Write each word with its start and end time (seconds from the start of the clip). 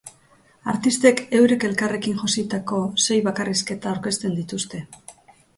Artistek 0.71 1.21
eurek 1.41 1.67
elkarrekin 1.69 2.17
jositako 2.23 2.81
sei 3.07 3.21
bakarrizketa 3.29 3.93
aurkezten 3.93 4.35
dituzte. 4.43 4.83